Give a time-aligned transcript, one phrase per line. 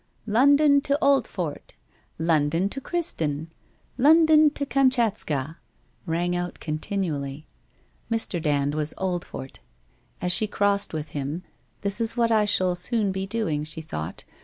[0.39, 1.75] 'London to Old fort!''
[2.17, 3.49] London to Criston!''
[4.07, 5.57] London to Kamschatka!'
[6.07, 7.45] rang out continually.
[8.09, 8.41] Mr.
[8.41, 9.59] Dand was' Oldfort.'
[10.19, 11.43] As she crossed with him
[11.81, 14.23] —'This is what I shall soon be doing,' she thought.